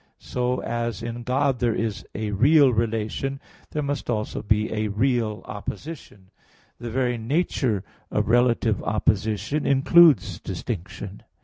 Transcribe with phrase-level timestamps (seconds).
[0.17, 3.37] So as in God there is a real relation (A.
[3.37, 6.31] 1), there must also be a real opposition.
[6.79, 11.21] The very nature of relative opposition includes distinction.